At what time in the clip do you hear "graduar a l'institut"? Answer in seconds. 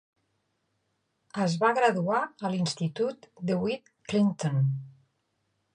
1.81-3.29